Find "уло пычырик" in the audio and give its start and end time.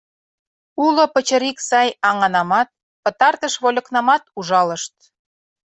0.85-1.57